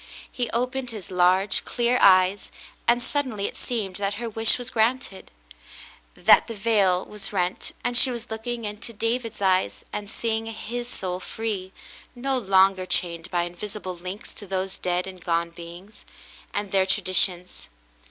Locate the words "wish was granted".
4.27-5.29